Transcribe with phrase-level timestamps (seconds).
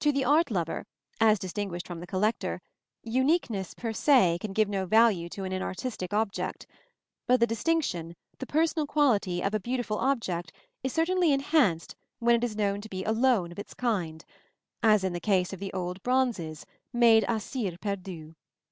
[0.00, 0.84] To the art lover,
[1.20, 2.60] as distinguished from the collector,
[3.04, 6.66] uniqueness per se can give no value to an inartistic object;
[7.28, 10.50] but the distinction, the personal quality, of a beautiful object
[10.82, 14.24] is certainly enhanced when it is known to be alone of its kind
[14.82, 18.34] as in the case of the old bronzes made à cire perdue.